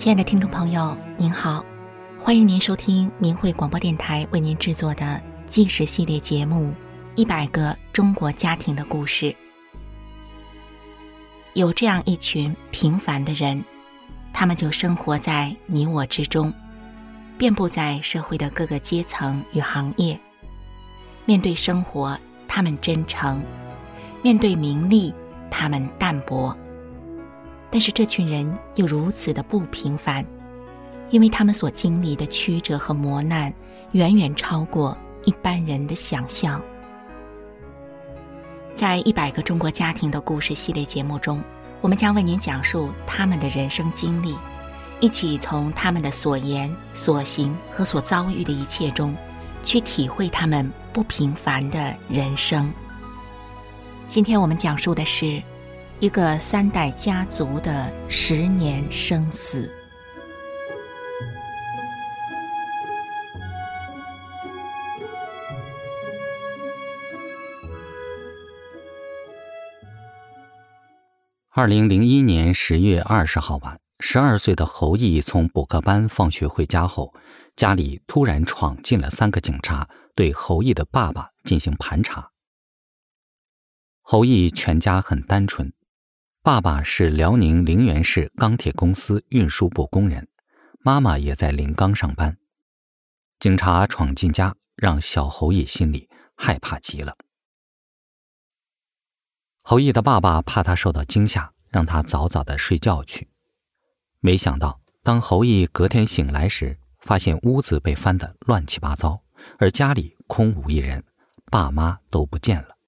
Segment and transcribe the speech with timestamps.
[0.00, 1.62] 亲爱的听众朋友，您好，
[2.18, 6.68] 欢迎您收听明慧广播电台为您制作的纪实系列节目
[7.16, 9.26] 《一百个中国家庭的故事》。
[11.52, 13.62] 有这样一群平凡的人，
[14.32, 16.50] 他们就生活在你我之中，
[17.36, 20.18] 遍布在社会的各个阶层与行业。
[21.26, 23.38] 面对生活，他们真诚；
[24.22, 25.12] 面对名利，
[25.50, 26.56] 他们淡泊。
[27.70, 30.26] 但是这群人又如此的不平凡，
[31.10, 33.54] 因为他们所经历的曲折和磨难，
[33.92, 36.60] 远远超过一般人的想象。
[38.74, 41.40] 在一百个中国家庭的故事系列节目中，
[41.80, 44.36] 我们将为您讲述他们的人生经历，
[44.98, 49.14] 一起从他们的所言、所行和所遭遇的一切中，
[49.62, 52.72] 去体会他们不平凡的人生。
[54.08, 55.40] 今天我们讲述的是。
[56.00, 59.70] 一个三代家族的十年生死。
[71.50, 77.12] 二零零一年十月二十号晚，十二岁的侯毅从补课班放学回家后，
[77.54, 82.30] 家里突然闯进了三个警察，对侯毅的爸爸进行盘查。
[84.00, 85.70] 侯毅全家很单纯。
[86.42, 90.26] 爸爸是辽宁凌源市钢铁公司运输部工人，
[90.78, 92.38] 妈妈也在临钢上班。
[93.38, 97.14] 警察闯进家，让小侯毅心里害怕极了。
[99.60, 103.28] 侯毅的爸爸怕他受到惊吓，让他早早的睡觉去。
[104.20, 109.22] 没想到，当侯毅隔天醒来时，发现屋子被翻得乱七八糟，
[109.58, 111.04] 而家里空无一人，
[111.50, 112.78] 爸妈都不见了。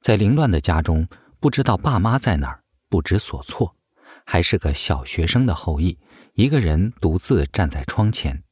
[0.00, 1.06] 在凌乱的家中。
[1.46, 3.76] 不知道爸妈在哪儿，不知所措，
[4.26, 5.96] 还是个小学生的侯毅，
[6.34, 8.42] 一个人独自站在窗前。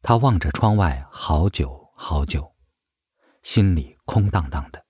[0.00, 2.54] 他望着窗外好久好久，
[3.42, 4.86] 心里空荡荡的。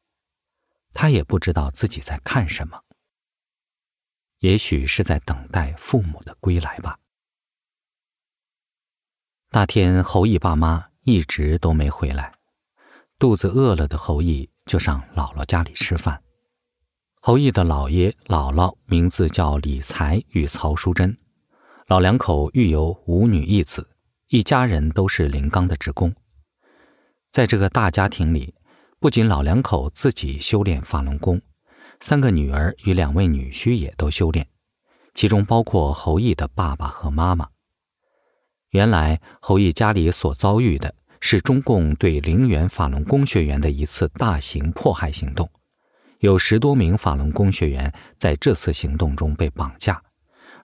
[0.92, 2.84] 他也不知道自己在看什么，
[4.40, 6.98] 也许是在等待父母的归来吧。
[9.52, 12.34] 那天侯毅爸妈一直都没回来，
[13.18, 16.22] 肚子饿了的侯毅就上姥姥家里吃饭。
[17.28, 21.14] 侯毅的姥爷姥姥名字叫李才与曹淑珍，
[21.86, 23.86] 老两口育有五女一子，
[24.28, 26.10] 一家人都是临钢的职工。
[27.30, 28.54] 在这个大家庭里，
[28.98, 31.38] 不仅老两口自己修炼法轮功，
[32.00, 34.48] 三个女儿与两位女婿也都修炼，
[35.12, 37.46] 其中包括侯毅的爸爸和妈妈。
[38.70, 45.46] 原来侯毅家里所遭遇的是中共对陵园法轮功学员的一次大型迫害行动。
[46.20, 50.02] 有十多名法轮功学员在这次行动中被绑架，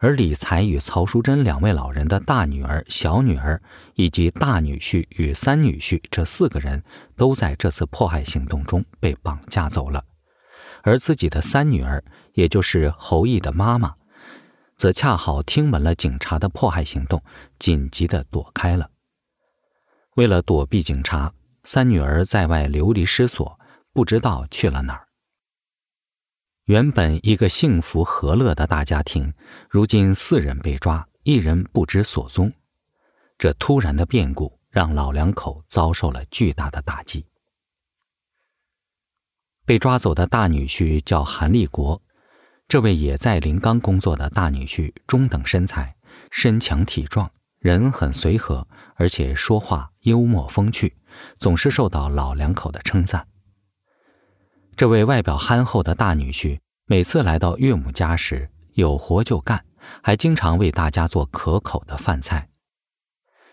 [0.00, 3.62] 而李才与曹淑珍两位老人的大女儿、小女儿
[3.94, 6.82] 以及大女婿与三女婿这四个人
[7.16, 10.04] 都在这次迫害行动中被绑架走了，
[10.82, 13.94] 而自己的三女儿，也就是侯毅的妈妈，
[14.76, 17.22] 则恰好听闻了警察的迫害行动，
[17.60, 18.91] 紧急的躲开了。
[20.16, 21.32] 为了躲避警察，
[21.62, 23.56] 三女儿在外流离失所，
[23.93, 25.03] 不知道去了哪儿。
[26.64, 29.34] 原本一个幸福和乐的大家庭，
[29.69, 32.50] 如今四人被抓，一人不知所踪。
[33.36, 37.26] 这突然的变故让老两口遭受了巨大的打击。
[39.66, 42.00] 被抓走的大女婿叫韩立国，
[42.66, 45.94] 这位也在临钢工作的大女婿，中等身材，
[46.31, 50.96] 身强体壮，人很随和，而且说话幽默风趣，
[51.37, 53.28] 总是受到老两口的称赞。
[54.76, 59.65] 这位外表憨厚的大女婿，每次来到岳母家时，有活就干，
[60.03, 62.49] 还经常为大家做可口的饭菜。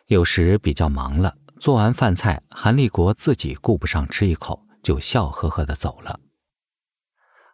[0.08, 6.20] 有时比较忙了，做完饭菜，韩立国自己顾不上吃一口，就笑呵呵地走了。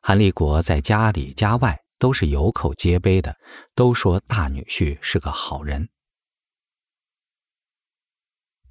[0.01, 3.35] 韩立国在家里家外都是有口皆碑的，
[3.75, 5.89] 都说大女婿是个好人。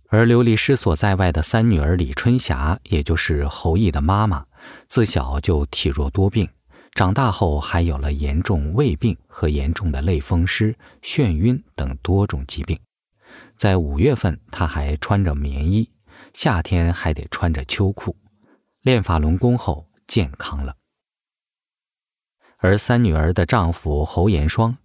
[0.08, 4.46] 而流离失所在外的三女儿李春霞，也就是侯毅的妈妈。
[4.88, 6.48] 自小就体弱多病，
[6.92, 12.78] 长大后还有了严重胃病和严重的类风湿、眩晕等多种疾病。
[13.56, 15.90] 在五月份，她还穿着棉衣，
[16.32, 18.16] 夏天还得穿着秋裤。
[18.82, 20.76] 练法轮功后健康了。
[22.58, 24.76] 而三女儿的丈夫侯延双，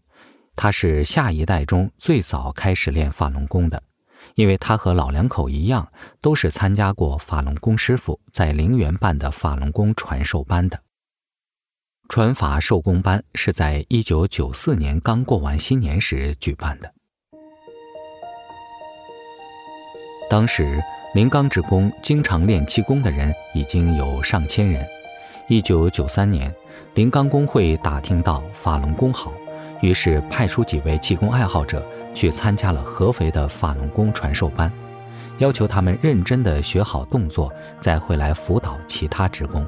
[0.56, 3.82] 他是下一代中最早开始练法轮功的。
[4.36, 5.92] 因为他和老两口一样，
[6.22, 10.80] 都是参加过法轮功师傅在陵园办的法轮功传授班的。
[12.10, 16.94] 传法授功班是在一九九四年刚过完新年时举办的。
[20.30, 20.82] 当时
[21.14, 24.86] 临冈志功经常练气功的人已经有上千人。
[25.48, 26.54] 一九九三年，
[26.94, 29.34] 临冈公会打听到法轮功好，
[29.82, 34.72] 于是派出几位气功爱好者去参加了合肥的法轮功传授班，
[35.38, 39.66] 要求他们认真的学好动作，再回来辅导其他职工。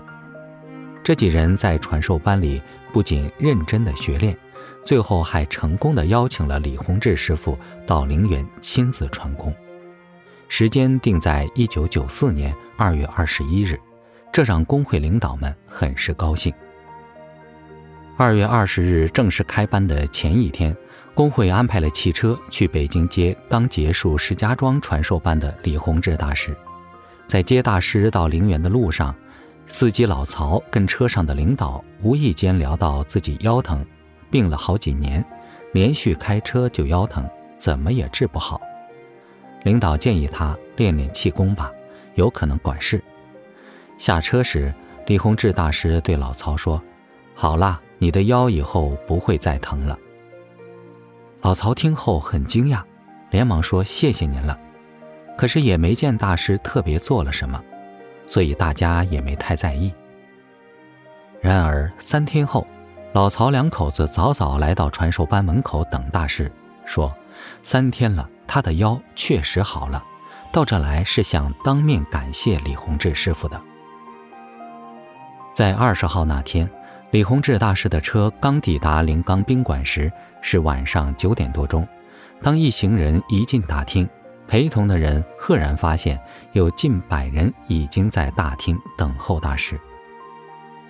[1.03, 2.61] 这几人在传授班里
[2.91, 4.37] 不仅认真的学练，
[4.85, 9.53] 最后还成功的邀请了李洪志师傅到陵园亲自传功。
[10.47, 13.79] 时间定在一九九四年二月二十一日，
[14.31, 16.53] 这让工会领导们很是高兴。
[18.15, 20.75] 二月二十日正式开班的前一天，
[21.15, 26.55] 工会安排了汽车去北京接刚结束石家庄传授班的李洪志大师。
[27.27, 29.13] 在接大师到陵园的路上，
[29.67, 33.85] 司机老曹跟车上的领导无意间聊到自己腰疼，
[34.31, 35.23] 病了好几年，
[35.71, 37.29] 连续开车就腰疼，
[37.59, 38.59] 怎么也治不好。
[39.63, 41.71] 领导建议他练练气功吧，
[42.15, 43.01] 有可能管事。
[43.99, 44.73] 下车时，
[45.05, 46.81] 李洪志大师对老曹说
[47.35, 49.97] ：“好啦，你的腰以后不会再疼了。”
[51.43, 52.81] 老曹听后很惊讶，
[53.29, 54.57] 连忙说：“谢谢您了。”
[55.37, 57.61] 可是也没见大师特别做了什么，
[58.25, 59.93] 所以大家也没太在意。
[61.41, 62.65] 然而三天后，
[63.11, 66.49] 老曹两口子早早来到传授班门口等大师，
[66.85, 67.13] 说
[67.61, 70.01] ：“三天了。”他的腰确实好了，
[70.51, 73.59] 到这来是想当面感谢李洪志师傅的。
[75.53, 76.69] 在二十号那天，
[77.11, 80.11] 李洪志大师的车刚抵达临冈宾馆时，
[80.43, 81.87] 是晚上九点多钟。
[82.39, 84.07] 当一行人一进大厅，
[84.47, 86.19] 陪同的人赫然发现
[86.51, 89.79] 有近百人已经在大厅等候大师。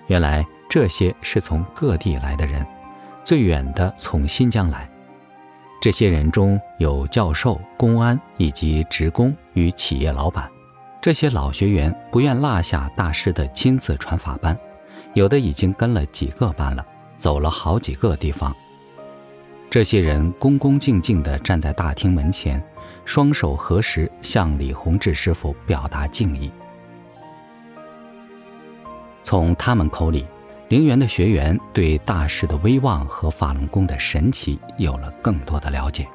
[0.08, 2.66] 原来这些是从各地来的人，
[3.22, 4.90] 最远的从新疆来。
[5.80, 10.50] 这些人中有教授、公安以及职工与企业老板。
[11.00, 14.58] 这些老学员不愿落下大师的亲自传法班，
[15.12, 16.84] 有的已经跟了几个班了，
[17.18, 18.54] 走了好几个地方。
[19.74, 22.64] 这些人恭恭敬敬地站在大厅门前，
[23.04, 26.48] 双手合十，向李洪志师傅表达敬意。
[29.24, 30.24] 从他们口里。
[30.68, 36.06] 陵园的学员对大师的威望和法轮功的神奇有了更多的了解。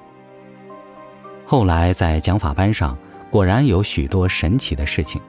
[1.45, 2.97] 后来在讲法班上，
[3.29, 5.21] 果然有许多神奇的事情，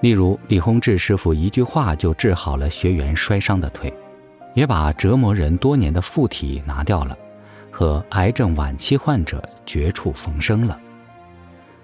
[0.00, 3.92] 例如李洪志师傅一句话就治好了学员摔伤的腿，
[4.54, 7.16] 也把折磨人多年的附体拿掉了，
[7.78, 10.76] 和癌症晚期患者绝处逢生了。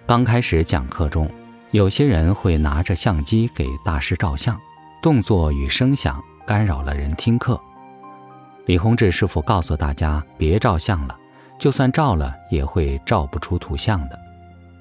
[0.09, 1.31] 刚开始讲课中，
[1.71, 4.61] 有些人会拿着相机给大师照相，
[5.01, 6.21] 动作与声响。
[6.45, 7.59] 干扰了人听课，
[8.67, 11.17] 李洪志师傅告诉大家别照相了，
[11.61, 14.19] 就算照了也会照不出图像的。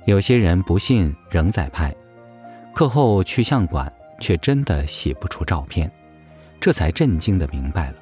[0.05, 1.93] 有些人不信，仍在拍。
[2.73, 5.91] 课后去相馆，却真的洗不出照片，
[6.59, 7.97] 这才震惊地明白了。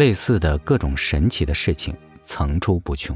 [0.00, 3.14] 类似的各种神奇的事情层出不穷。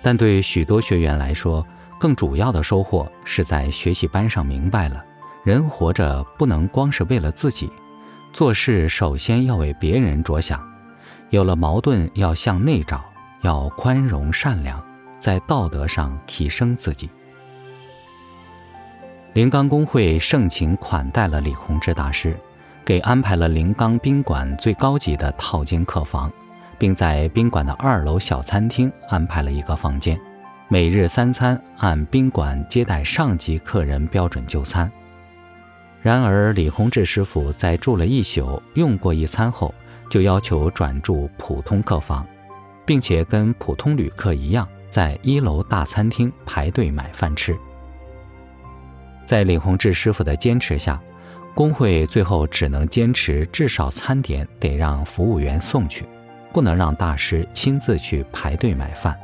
[0.00, 1.66] 但对许多学员来说，
[2.00, 5.04] 更主要的收获是在学习班上明白了。
[5.44, 7.70] 人活着不能光是为了自己，
[8.32, 10.66] 做事首先要为别人着想。
[11.28, 13.04] 有了矛盾，要向内找，
[13.42, 14.82] 要宽容善良，
[15.20, 17.10] 在道德上提升自己。
[19.34, 22.34] 临冈公会盛情款待了李洪志大师，
[22.88, 26.32] 给安排了临冈宾馆最高级的套间客房，
[26.78, 30.18] 并在宾馆的二楼小餐厅安排了一个房间，
[30.68, 34.90] 每日三餐按宾馆接待上级客人标准就餐。
[36.00, 39.74] 然而，李洪志师傅在住了一宿、用过一餐后，
[40.08, 42.26] 就要求转住普通客房，
[42.86, 47.54] 并且跟普通旅客一样，在一楼大餐厅排队买饭吃。
[49.26, 50.98] 在李洪志师傅的坚持下，
[51.58, 56.04] 工会最后只能坚持至少餐点得让服务员送去，
[56.52, 59.18] 不能让大师亲自去排队买饭。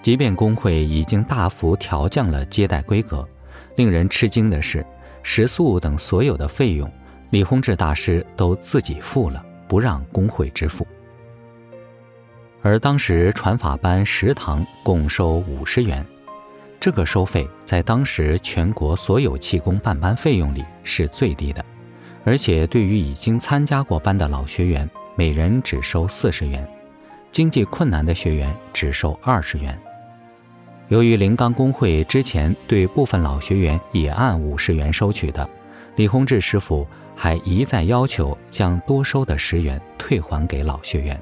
[0.00, 3.28] 即便工会已经大幅调降了接待规格，
[3.76, 4.82] 令人吃惊的是，
[5.22, 6.90] 食宿等所有的费用，
[7.28, 10.86] 李洪志大师都自己付了，不让工会支付。
[12.62, 16.02] 而当时传法班食堂共收五十元，
[16.78, 21.64] 这个收费在当时全国所有气功办班费用里是最低的，
[22.24, 26.66] 而且对于已经参加过班的老学员，每人只收四十元，
[27.32, 29.76] 经济困难的学员只收二十元。
[30.88, 35.48] 由于临冈公会之前对部分老学员也按五十元收取的，
[35.96, 41.20] 李洪志师傅还一再要求将多收的十元退还给老学员。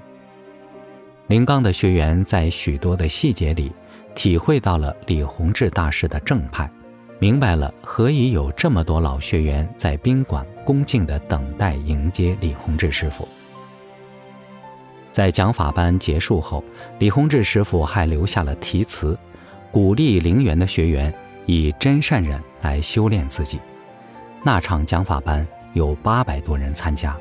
[1.29, 3.73] 临冈的学员在许多的细节里
[4.15, 6.71] 体会到了李洪志大师的正派，
[7.19, 13.29] 明白了何以有这么多老学员在宾馆恭敬地等待迎接李洪志师傅。
[15.11, 16.63] 在讲法班结束后，
[16.99, 19.17] 李洪志师傅还留下了题词，
[19.71, 21.13] 鼓励陵园的学员
[21.47, 23.61] 以真善忍来修炼自己。
[24.43, 27.17] 那场讲法班有八百多人参加。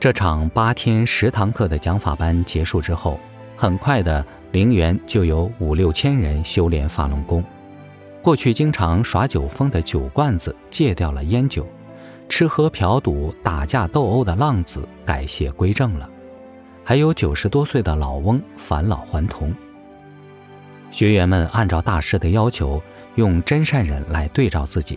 [0.00, 3.18] 这场八天十堂课的讲法班结束之后，
[3.60, 7.42] 很快的，陵园就有五六千人修炼法轮功。
[8.22, 11.66] 过去经常耍酒疯的酒罐子戒掉了烟酒，
[12.28, 16.08] 吃喝嫖赌、打架斗殴的浪子改邪归正了，
[16.84, 19.52] 还有九十多岁的老翁返老还童。
[20.92, 22.80] 学员们按照大师的要求，
[23.16, 24.96] 用真善忍来对照自己。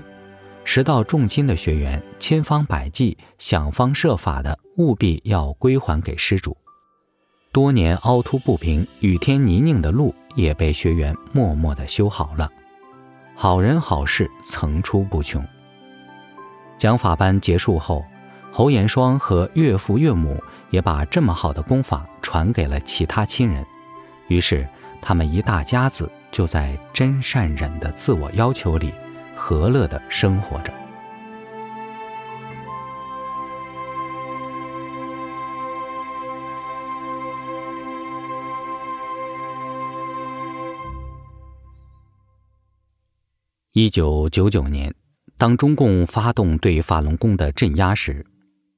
[0.64, 6.56] 十道重金的学员，千方百计、想方设法的，务必要归还给施主。
[7.54, 12.50] 多年凹凸不平、雨天泥泞的路，也被学员默默的修好了。
[13.36, 15.46] 好人好事层出不穷。
[16.78, 18.06] 讲法班结束后，
[18.54, 23.66] 侯延双和岳父岳母也把这么好的功法传给了其他亲人，
[24.30, 24.66] 于是
[25.02, 28.94] 他们一大家子就在真善忍的自我要求里。
[29.36, 30.72] 和乐的生活着。
[43.74, 44.94] 一九九九年，
[45.38, 48.28] 当中共发动对法轮功的镇压时，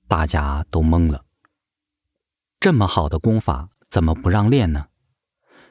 [0.08, 1.26] 大家都懵了。
[2.60, 4.86] 这么好的功法，怎么不让练呢？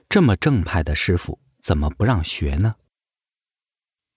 [0.09, 2.75] 这么正派的师傅，怎么不让学呢？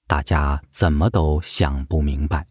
[0.08, 2.48] 大家怎么都想不明白。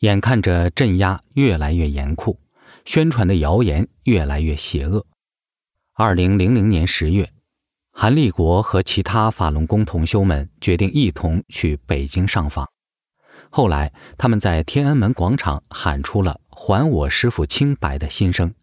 [0.00, 2.38] 眼看着镇压越来越严酷，
[2.84, 5.06] 宣传的谣言越来越邪恶。
[5.94, 7.32] 二零零零年十月，
[8.02, 12.66] 韩立国和其他法轮功同修们决定一同去北京上访。
[13.50, 18.54] 后来，他们在天安门广场喊出了“还我师父清白”的心声，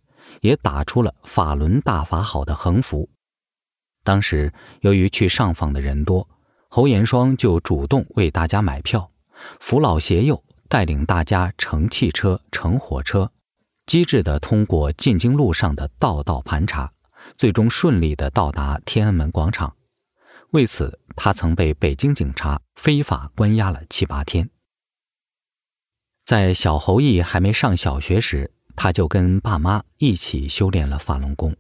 [0.42, 3.08] 也打出了“法轮大法好”的横幅。
[4.04, 4.52] 当时，
[4.82, 6.28] 由于去上访的人多。
[6.68, 9.12] 侯延双就主动为大家买票，
[9.60, 13.32] 扶老携幼，带领大家乘汽车、乘火车，
[13.86, 16.92] 机智地通过进京路上的道道盘查，
[17.36, 19.76] 最终顺利地到达天安门广场。
[20.52, 24.50] 为此，他曾被北京警察非法关押了七八天。
[26.24, 31.56] 在小侯毅还没上小学时，他就跟爸妈一起修炼了法轮功。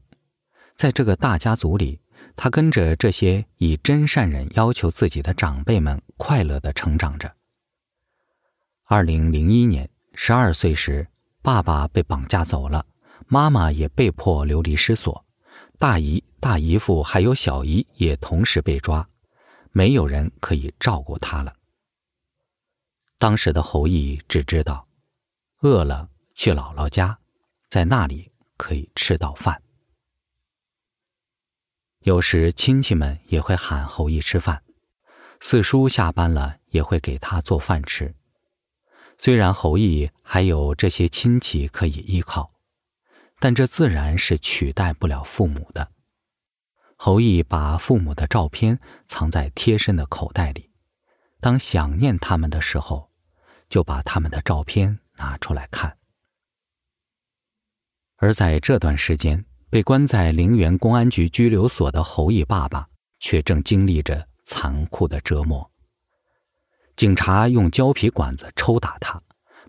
[0.75, 2.00] 在这个大家族里，
[2.36, 7.33] 他跟着这些以真善忍要求自己的长辈们快乐地成长着。
[8.86, 11.07] 二零零一年，十二岁时，
[11.41, 12.86] 爸爸被绑架走了，
[13.27, 15.25] 妈妈也被迫流离失所，
[15.79, 19.07] 大姨、大姨夫还有小姨也同时被抓，
[19.72, 21.53] 没有人可以照顾他了。
[23.19, 24.88] 当时的侯毅只知道，
[25.62, 27.19] 饿了去姥姥家，
[27.69, 29.62] 在那里可以吃到饭。
[32.01, 34.63] 有时亲戚们也会喊侯毅吃饭，
[35.41, 38.15] 四叔下班了也会给他做饭吃。
[39.19, 42.51] 虽然侯毅还有这些亲戚可以依靠，
[43.39, 45.91] 但这自然是取代不了父母的。
[46.96, 50.72] 侯毅把父母的照片藏在贴身的口袋里，
[51.39, 53.12] 当想念他们的时候，
[53.70, 55.98] 就把他们的照片拿出来看。
[58.15, 62.89] 而在这段时间，被关在陵园公安局拘留所的侯毅爸爸，
[63.20, 65.70] 却正经历着残酷的折磨。
[66.96, 69.22] 警察用胶皮管子抽打他，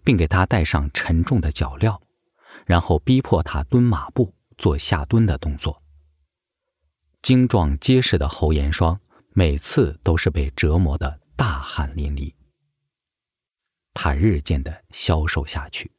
[0.03, 2.01] 并给他戴上沉重的脚镣，
[2.69, 5.83] 然后逼迫他蹲马步，做下蹲的动作。
[7.23, 9.01] 精壮结实的侯延双，
[9.33, 12.33] 每次都是被折磨得大汗淋漓。
[13.95, 15.91] 他日渐的消瘦下去。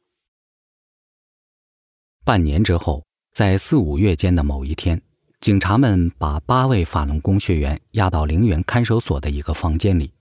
[2.24, 3.04] 半年之后。
[3.32, 5.00] 在四五月间的某一天，
[5.38, 10.12] 警察们把八位法轮功学员押到陵园看守所的一个房间里，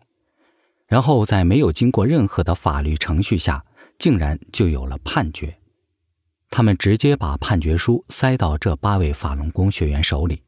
[0.85, 3.65] 然后在没有经过任何的法律程序下，
[3.97, 5.58] 竟然就有了判决。
[6.49, 10.43] 他们直接把判决书塞到这八位法轮功学员手里。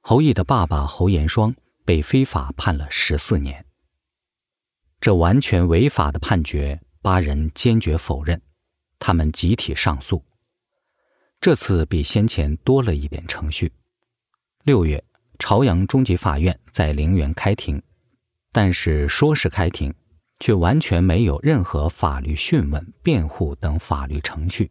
[0.00, 3.64] 侯毅的爸爸侯延双被非法判了十四年。
[5.00, 8.40] 这完全违法的判决，八人坚决否认，
[8.98, 10.24] 他们集体上诉。
[11.40, 13.72] 这次比先前多了一点程序。
[14.64, 15.02] 六月，
[15.38, 17.80] 朝阳中级法院在陵园开庭，
[18.50, 19.94] 但是说是开庭，
[20.40, 24.68] 却完全没有任何法律讯问、辩护等法律程序，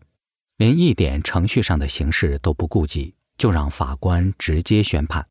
[0.58, 5.28] 连一点程序上的形式都不顾及，就让法官直接宣判。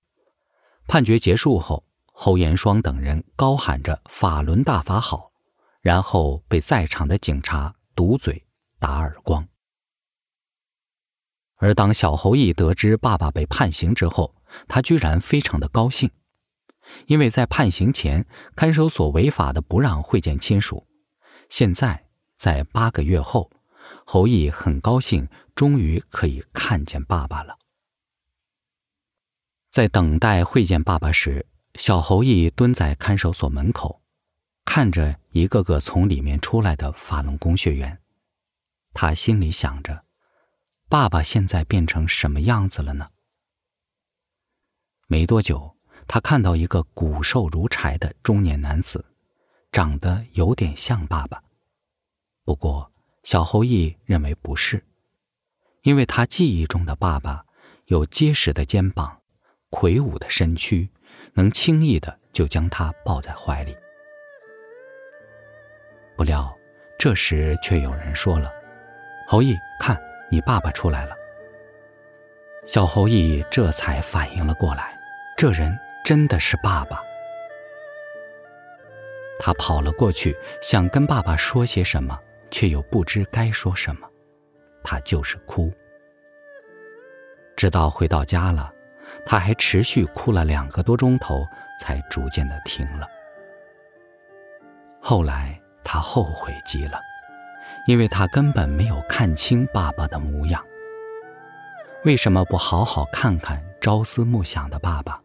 [0.86, 5.32] 判决结束后，侯延双等人高喊着“法轮大法好”，
[5.82, 8.46] 然后被在场的警察堵嘴、
[8.78, 9.46] 打耳光。
[11.56, 14.36] 而当小侯毅得知爸爸被判刑之后，
[14.68, 16.08] 他居然非常的高兴。
[17.06, 20.86] 因为在判刑前，看守所违法的不让会见亲属。
[21.48, 22.06] 现在，
[22.36, 23.50] 在八个月后，
[24.08, 27.58] 侯毅很高兴，终于可以看见爸爸了。
[29.72, 31.44] 在等待会见爸爸时，
[31.74, 34.00] 小侯毅蹲在看守所门口，
[34.64, 38.00] 看着一个个从里面出来的法轮功学员，
[38.94, 40.04] 他心里想着：
[40.88, 43.10] 爸爸现在变成什么样子了呢？
[45.08, 45.76] 没多久。
[46.08, 49.04] 他看到一个骨瘦如柴的中年男子，
[49.72, 51.42] 长得有点像爸爸。
[52.44, 52.92] 不过，
[53.26, 54.80] 小侯毅认为不是，
[55.82, 57.44] 因为他记忆中的爸爸
[57.86, 59.20] 有结实的肩膀、
[59.68, 60.88] 魁梧的身躯，
[61.34, 63.76] 能轻易的就将他抱在怀里。
[66.16, 66.56] 不料，
[67.00, 68.48] 这时却有人说了
[69.26, 71.16] ：“侯毅，看你爸爸出来了。”
[72.64, 74.96] 小侯毅这才反应了过来，
[75.36, 75.76] 这人。
[76.04, 77.02] 真的是爸爸。
[79.40, 82.16] 他跑了过去，想跟爸爸说些什么，
[82.50, 84.08] 却又不知该说什么。
[84.82, 85.72] 他就是哭，
[87.56, 88.72] 直到回到家了，
[89.24, 91.44] 他还持续哭了两个多钟头，
[91.80, 93.08] 才逐渐的停了。
[95.00, 97.00] 后来他后悔极了，
[97.88, 100.64] 因为他根本没有看清爸爸的模样。
[102.04, 105.20] 为什么不好好看看朝思暮想的爸爸？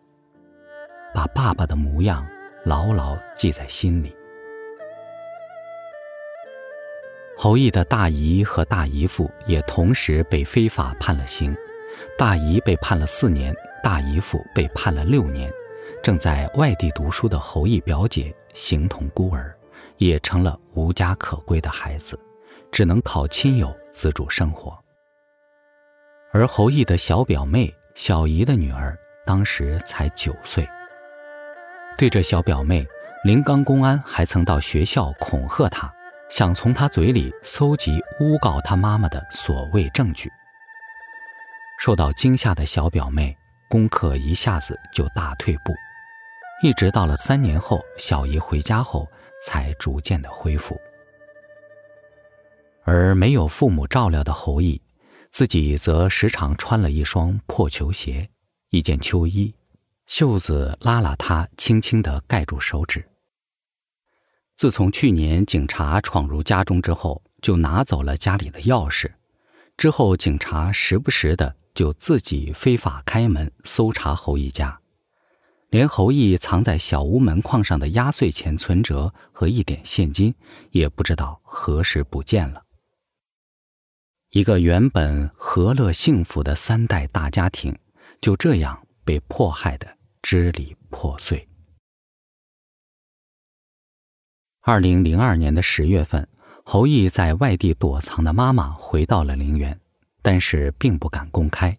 [1.13, 2.25] 把爸爸的模样
[2.63, 4.15] 牢牢记在心里。
[7.43, 11.57] 侯毅的大姨和大姨父也同时被非法判了刑，
[12.15, 13.51] 大姨被判了四年，
[13.83, 15.51] 大姨父被判了六年。
[16.03, 19.57] 正在外地读书的侯毅表姐形同孤儿，
[19.97, 22.15] 也成了无家可归的孩子，
[22.71, 24.77] 只能靠亲友资助生活。
[26.31, 30.63] 而侯毅的小表妹小姨的女儿当时才九岁。
[31.97, 32.85] 对着小表妹，
[33.23, 35.91] 临港公安还曾到学校恐吓她，
[36.31, 40.31] 想从他嘴里搜集诬告他妈妈的所谓证据。
[41.77, 43.35] 受到惊吓的小表妹
[43.69, 45.73] 功课一下子就大退步，
[46.63, 49.05] 一直到了三年后，小姨回家后
[49.45, 50.79] 才逐渐的恢复。
[52.83, 54.81] 而没有父母照料的侯毅，
[55.31, 58.29] 自己则时常穿了一双破球鞋，
[58.69, 59.53] 一件秋衣。
[60.07, 63.05] 袖子邋邋遢，轻轻地盖住手指。
[64.61, 69.09] 自从去年警察闯入家中之后，就拿走了家里的钥匙。
[69.75, 74.79] 之后，警察时不时的就自己非法开门搜查侯毅家，
[75.71, 80.35] 连侯毅藏在小屋门框上的压岁钱存折和一点现金，
[80.69, 82.61] 也不知道何时不见了。
[84.29, 87.75] 一个原本和乐幸福的三代大家庭，
[88.21, 89.97] 就这样被迫害的。
[90.21, 91.50] 支离破碎。
[94.63, 96.27] 二零零二年的十月份，
[96.63, 99.79] 侯毅在外地躲藏的妈妈回到了陵园，
[100.21, 101.75] 但是并不敢公开。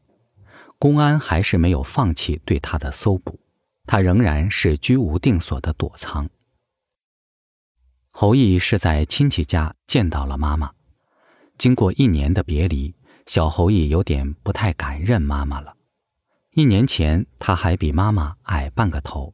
[0.81, 3.39] 公安还是没有放弃对他的搜捕，
[3.87, 6.29] 他仍然是居无定所的躲藏。
[8.11, 10.73] 侯毅是在亲戚家见到了妈妈，
[11.57, 12.93] 经过一年的别离，
[13.27, 15.77] 小侯毅有点不太敢认妈妈了。
[16.55, 19.33] 一年前，他还比妈妈矮半个头，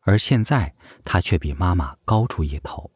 [0.00, 0.74] 而现在
[1.04, 2.90] 他却比妈妈高出一头。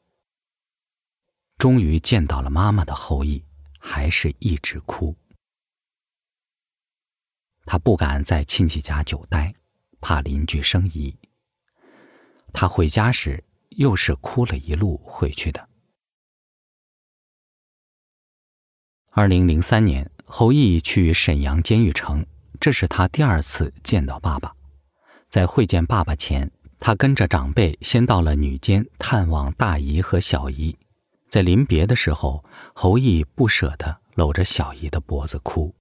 [1.58, 3.44] 终于见到了妈妈的侯毅，
[3.78, 5.16] 还是一直哭。
[7.66, 9.54] 他不敢在亲戚家久待，
[10.00, 11.16] 怕邻居生疑。
[12.52, 15.68] 他回家时，又是哭了一路回去的。
[19.10, 22.24] 二零零三年，侯毅去沈阳监狱城。
[22.58, 24.54] 这是他第二次见到爸爸，
[25.28, 30.76] 在会见爸爸前，他跟着长辈先到了女监探望大姨和小姨。
[31.28, 32.42] 在临别的时候，
[32.74, 35.72] 侯毅不舍得搂着小姨的脖子哭。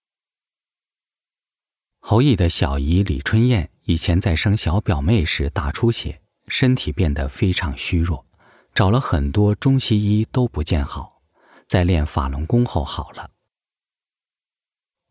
[2.01, 8.25] 侯毅的小姨李春燕以前在生小表妹时大出血，身体变得非常虚弱，
[8.73, 11.21] 找了很多中西医都不见好，
[11.67, 13.31] 在练法轮功后好了。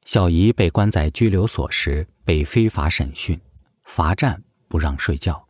[0.04, 3.40] 小姨被关在拘留所时被非法审讯，
[3.84, 5.47] 罚站不让睡觉。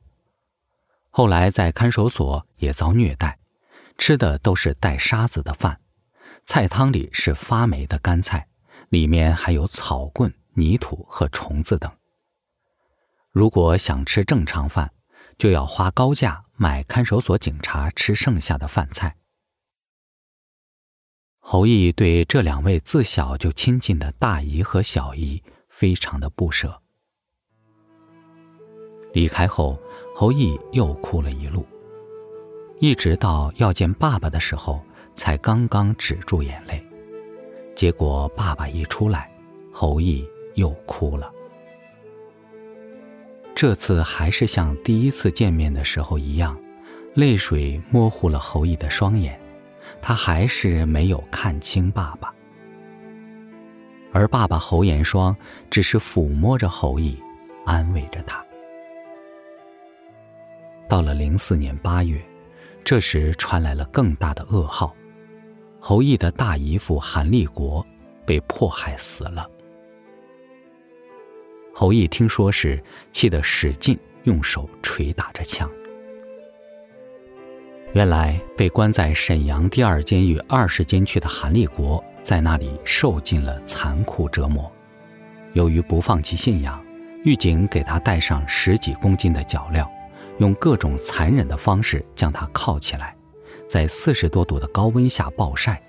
[1.19, 3.41] 后来在看守所也遭虐待，
[3.99, 5.81] 吃的都是带沙子的饭，
[6.45, 8.47] 菜汤里是发霉的干菜，
[8.91, 11.91] 里面还有草棍、泥土和虫子等。
[13.33, 14.93] 如果想吃正常饭，
[15.37, 19.17] 就要花高价买看守所警察吃剩下的饭菜。
[21.41, 26.81] 侯毅对这两位自小就亲近的大姨和小姨非常的不舍。
[29.13, 29.79] 离开后，
[30.15, 31.65] 侯毅又哭了一路，
[32.79, 34.81] 一直到要见爸爸的时候，
[35.15, 36.85] 才刚刚止住眼泪。
[37.75, 39.31] 结果爸爸一出来，
[39.73, 41.33] 侯毅又哭了。
[43.55, 46.57] 这次还是像第一次见面的时候一样，
[47.15, 49.41] 泪水模糊了侯毅的双眼，
[50.01, 52.33] 他还是没有看清爸爸。
[54.13, 55.37] 而爸爸侯延双
[55.71, 57.17] 只是抚摸着侯毅，
[57.65, 58.45] 安慰着他。
[60.89, 62.19] 到了零四年八月，
[62.83, 64.95] 这时传来了更大的噩耗：
[65.79, 67.87] 侯毅的大姨父韩立国
[68.25, 69.47] 被迫害死了。
[71.75, 75.71] 侯毅听说时，气得使劲用手捶打着墙。
[77.93, 84.71] 原来被关在沈阳第二监狱二十监区的韩立国，在那里受尽了残酷折磨。
[85.53, 86.83] 由于不放弃信仰，
[87.25, 89.87] 狱警给他带上十几公斤的脚镣，
[90.39, 93.17] 用各种残忍的方式将他铐起来，
[93.69, 95.83] 在四十多度的高温下暴晒，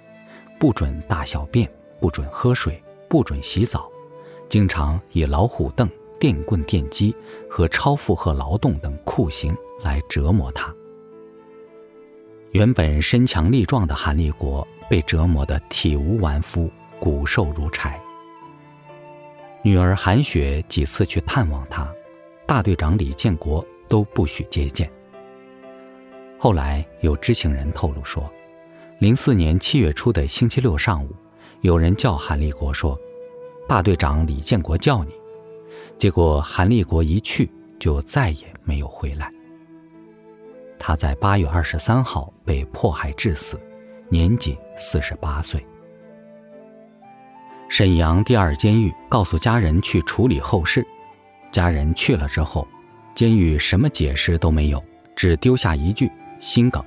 [0.59, 3.89] 不准大小便，不准喝水，不准洗澡。
[4.49, 5.87] 经常以老虎凳、
[6.19, 7.15] 电棍、电击
[7.49, 10.73] 和超负荷劳动等酷刑来折磨他。
[12.51, 16.67] 原本身强力壮的韩立国被折磨得体无完肤、
[16.99, 18.01] 骨瘦如柴。
[19.61, 21.87] 女儿韩雪几次去探望他，
[22.47, 24.89] 大队长李建国都不许接见。
[26.37, 28.31] 后来有知情人透露说，
[28.99, 31.13] 零四年七月初的星期六上午，
[31.61, 32.97] 有人叫韩立国说。
[33.67, 35.11] 大队长李建国叫你，
[35.95, 37.47] 结果韩立国一去
[37.77, 39.31] 就再也没有回来。
[40.79, 43.59] 他在八月二十三号被迫害致死，
[44.09, 45.63] 年仅四十八岁。
[47.69, 50.83] 沈阳第二监狱告诉家人去处理后事，
[51.51, 52.67] 家人去了之后，
[53.19, 54.81] 监狱什么解释都没有，
[55.13, 56.81] 只丢下一句心梗。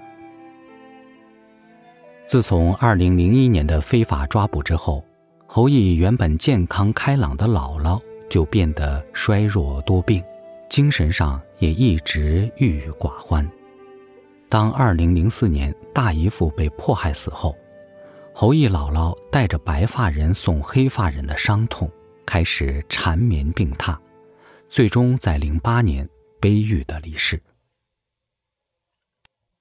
[2.26, 5.04] 自从二零零一年的非法抓捕之后。
[5.46, 10.24] 侯毅原本健康开朗的姥姥就变得衰弱多病，
[10.70, 13.46] 精神上也一直郁郁寡欢。
[14.48, 17.54] 当2004年大姨父被迫害死后，
[18.32, 21.90] 侯毅姥姥带着白发人送黑发人的伤痛，
[22.24, 23.94] 开始缠绵病榻，
[24.66, 26.08] 最终在08年
[26.42, 27.40] 悲郁的离世。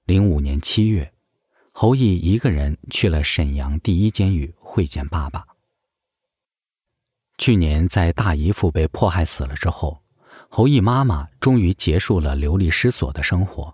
[0.06, 1.14] 05年7月，
[1.72, 5.46] 侯毅一个人去了沈阳第一监狱会见爸爸。
[7.38, 10.02] 去年在大姨父被迫害死了之后，
[10.48, 13.72] 侯毅妈妈终于结束了流离失所的生活。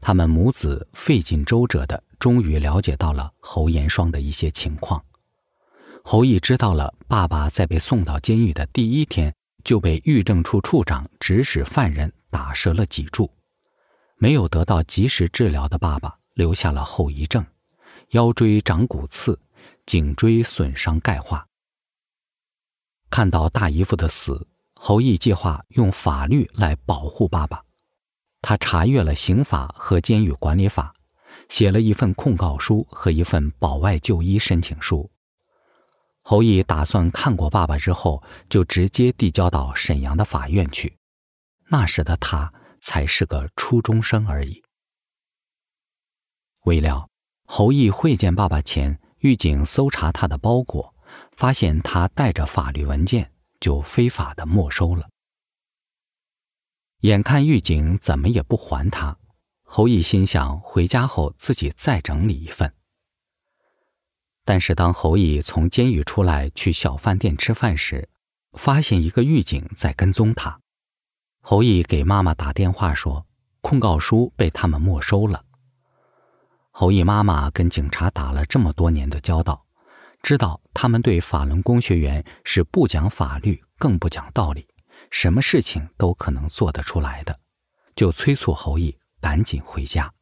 [0.00, 5.04] 他们母子费尽周折的，终于了解到了侯延双的一些情况。
[6.04, 9.34] 侯毅知道了，爸爸在被送到监狱的第一天
[9.66, 13.28] 就被狱政处处长指使犯人打折了脊柱，
[14.16, 17.44] 没有得到及时治疗的爸爸留下了后遗症，
[18.10, 19.36] 腰椎长骨刺，
[19.84, 21.44] 颈椎损伤钙化。
[23.10, 27.60] 看到大姨父的死，侯毅计划用法律来保护爸爸。
[28.42, 30.94] 他查阅了刑法和监狱管理法，
[31.48, 35.10] 写了一份控告书和一份保外就医申请书。
[36.28, 40.96] 侯毅打算看过爸爸之后，就直接递交到沈阳的法院去。
[41.68, 44.60] 那时的他才是个初中生而已。
[46.64, 47.08] 未料，
[47.44, 50.92] 侯毅会见爸爸前，狱警搜查他的包裹。
[51.30, 55.08] 发现他带着法律文件，就非法的没收了。
[57.02, 59.16] 眼看狱警怎么也不还他，
[59.62, 62.74] 侯毅心想回家后自己再整理一份。
[64.46, 68.08] 但是当侯毅从监狱出来去小饭店吃饭时，
[68.52, 70.60] 发现一个狱警在跟踪他。
[71.42, 73.26] 侯毅给妈妈打电话说，
[73.60, 75.44] 控告书被他们没收了。
[76.70, 79.66] 侯毅妈妈跟警察打了这么多年的交道。
[80.22, 84.66] 知道他们对法轮功学员是不讲法律，更不讲道理，
[85.10, 87.38] 什么事情都可能做得出来的，
[87.94, 90.12] 就催促侯毅赶紧回家。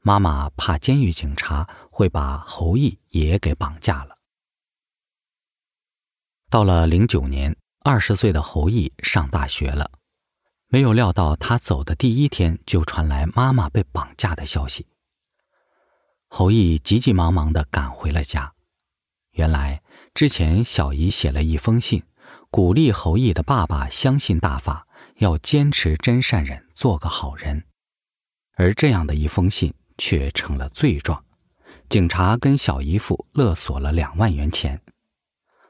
[0.00, 4.18] 妈妈怕监狱警察会把侯毅也给绑架了。
[6.50, 9.88] 到了零九年，二十岁的侯毅上大学了，
[10.66, 14.88] 没有料到他走的第一天就传来妈妈被绑架的消息。
[16.26, 18.52] 侯毅急急忙忙地赶回了家。
[19.30, 19.80] 原来
[20.14, 22.02] 之前小姨写了一封信，
[22.50, 27.64] 鼓励侯毅的爸爸相信大法，要坚持真善忍，做个好人。
[28.56, 31.23] 而这样的一封信却成了罪状，
[31.88, 34.80] 警察跟小姨夫勒索了两万元钱。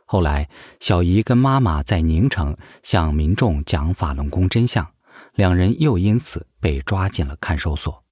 [0.06, 0.48] 后来，
[0.80, 4.86] 小姨跟妈妈在宁城向民众讲法轮功真相，
[5.34, 8.04] 两人又因此被抓进了看守所。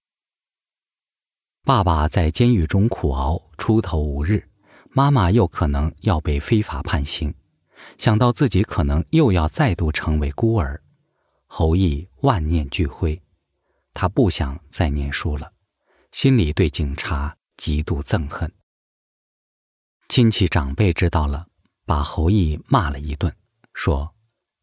[1.65, 4.43] 爸爸在监狱中苦熬，出头无日；
[4.91, 7.33] 妈妈又可能要被非法判刑，
[7.99, 10.83] 想到自己可能又要再度成为孤儿，
[11.47, 13.23] 侯毅万念俱灰。
[13.95, 15.53] 他不想再念书了，
[16.11, 18.53] 心里对警察极度憎恨。
[20.09, 21.47] 亲戚长辈知道了。
[21.85, 23.33] 把侯毅骂了一顿，
[23.73, 24.13] 说：“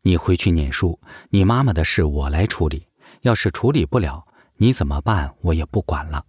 [0.04, 2.88] 你回去念书，你妈妈的事我来处理。
[3.22, 5.34] 要是处理不了，你怎么办？
[5.42, 6.26] 我也不管了。”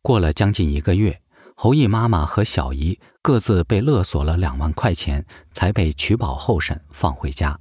[0.00, 1.20] 过了将近一个月，
[1.56, 7.58] 侯毅妈妈和小姨各自被勒索了两万块钱，才被取保候审放回家。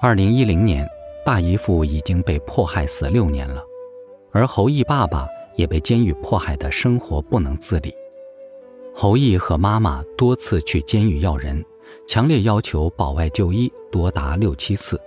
[0.00, 0.88] 二零一零年，
[1.24, 3.62] 大姨父已经被迫害死六年了，
[4.32, 7.94] 而侯毅爸爸也被监狱迫害得生活不能自理。
[8.94, 11.64] 侯毅和妈妈多次去监狱要人，
[12.08, 15.00] 强烈要求保外就医，多达六七次，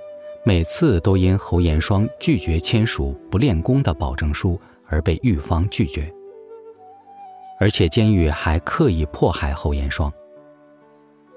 [0.44, 6.12] 每次都因侯延双拒绝签署不练功的保证书而被狱方拒绝。
[7.60, 10.12] 而且监狱还刻意迫害侯延双。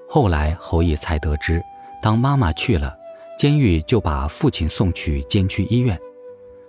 [0.07, 1.61] 后来侯毅才得知，
[2.01, 2.95] 当妈妈去了，
[3.37, 5.97] 监狱就把父亲送去监区医院，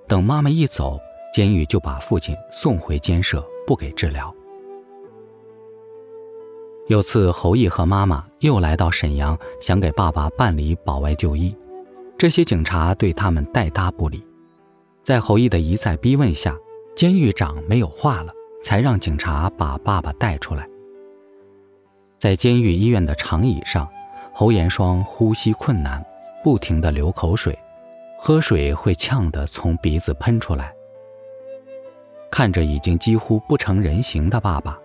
[0.06, 1.00] 等妈妈一走，
[1.32, 4.34] 监狱就把父亲送回监舍，不给治疗。
[6.88, 11.54] 有次，侯毅和妈妈又来到沈阳，想给爸爸办理保外就医。
[12.18, 14.24] 这些警察对他们带搭不理。
[15.04, 16.56] 在侯毅的一再逼问下，
[16.96, 20.68] 监狱长没有话了，才让警察把爸爸带出来。
[22.18, 23.88] 在监狱医院的长椅上，
[24.34, 26.04] 侯延双呼吸困难，
[26.42, 27.56] 不停地流口水，
[28.18, 30.74] 喝水会呛得从鼻子喷出来。
[32.30, 34.78] 看着已经几乎不成人形的爸爸。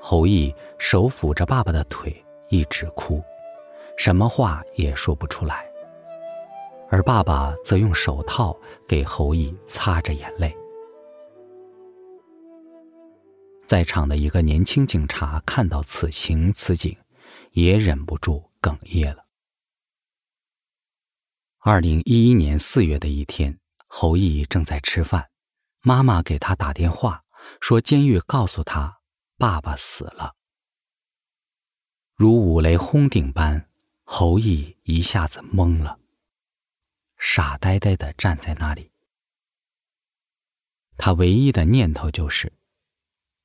[0.00, 2.12] 侯毅手抚着爸爸的腿，
[2.48, 3.22] 一直哭，
[3.96, 5.64] 什么话也说不出来。
[6.90, 8.54] 而爸爸则用手套
[8.86, 10.54] 给侯毅擦着眼泪。
[13.66, 16.94] 在场的一个年轻警察看到此情此景，
[17.52, 19.24] 也忍不住哽咽了。
[21.60, 23.56] 二零一一年四月的一天，
[23.86, 25.26] 侯毅正在吃饭，
[25.82, 27.24] 妈妈给他打电话，
[27.60, 29.00] 说监狱告诉他。
[29.38, 30.36] 爸爸死了，
[32.14, 33.68] 如五雷轰顶般，
[34.04, 35.98] 侯毅一下子懵了，
[37.18, 38.92] 傻呆呆的站在那里。
[40.96, 42.52] 他唯一的念头就是：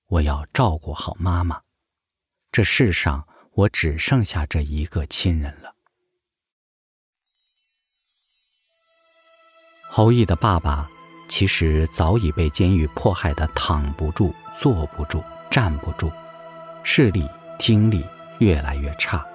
[0.06, 1.64] 我要照顾好妈妈，
[2.52, 5.76] 这世上我只剩下这一个亲人了。
[9.90, 10.88] 侯毅的爸爸
[11.28, 15.24] 其实早已被监狱迫害得躺不住、坐不住。
[15.50, 16.12] 站不住，
[16.84, 18.06] 视力、听力
[18.40, 19.26] 越来越差，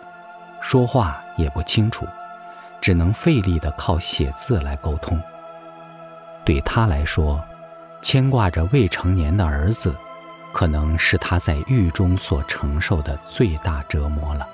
[0.60, 2.06] 说话也不清楚，
[2.82, 5.20] 只能费力地靠写字来沟通。
[6.44, 7.42] 对他来说，
[8.02, 9.96] 牵挂着未成年的儿子，
[10.52, 14.46] 可能是他在狱中所承受的最大折磨了。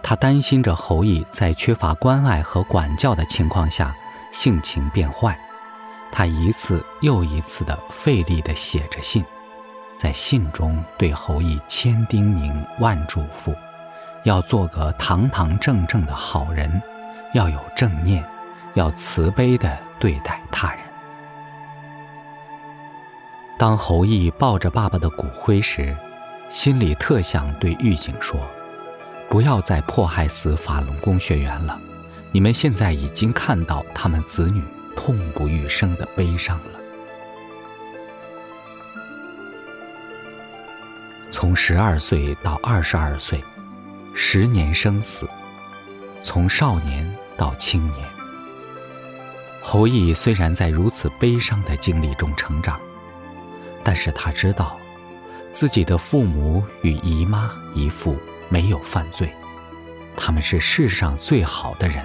[0.00, 3.94] 他担心着侯毅在缺乏关爱和管教的情况下
[4.32, 5.38] 性情变坏，
[6.10, 9.24] 他一次又一次地费力地写着信。
[9.98, 13.52] 在信中对侯毅千叮咛万嘱咐，
[14.22, 16.80] 要做个堂堂正正的好人，
[17.34, 18.24] 要有正念，
[18.74, 20.78] 要慈悲地对待他人。
[23.58, 25.96] 当侯毅抱着爸爸的骨灰时，
[26.48, 28.40] 心里特想对狱警说
[29.28, 31.76] ：“不要再迫害死法轮功学员了，
[32.30, 34.62] 你们现在已经看到他们子女
[34.98, 36.72] 痛不欲生的悲伤了。”
[41.30, 43.40] 从十二岁到二十二岁，
[44.12, 45.24] 十年生死；
[46.20, 48.08] 从少年到青年，
[49.62, 52.80] 侯毅虽然在如此悲伤的经历中成长，
[53.84, 54.76] 但是他知道，
[55.52, 58.16] 自己的父母与姨妈姨父
[58.48, 59.32] 没有犯罪，
[60.16, 62.04] 他们是世上最好的人。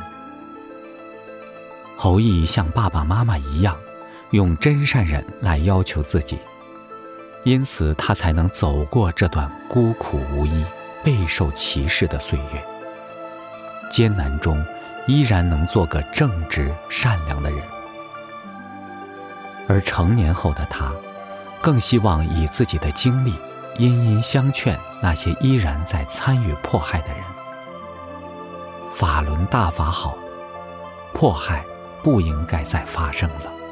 [1.98, 3.76] 侯毅像爸爸妈妈一样，
[4.32, 6.38] 用真善忍来要求自己。
[7.44, 10.66] 因此，他才能走过这段孤苦无依、
[11.04, 12.64] 备受歧视的岁月。
[13.90, 14.64] 艰难中，
[15.08, 17.62] 依然能做个正直善良的人。
[19.68, 20.92] 而成年后的他，
[21.62, 23.34] 更希望以自己的经历，
[23.78, 27.18] 殷殷相劝那些依然在参与迫害的人：
[28.94, 30.18] 法轮大法好，
[31.14, 31.64] 迫害
[32.04, 33.63] 不应该再发生了。